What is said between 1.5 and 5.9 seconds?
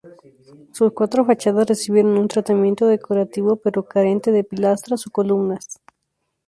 recibieron un tratamiento decorativo, pero carente de pilastras o columnas.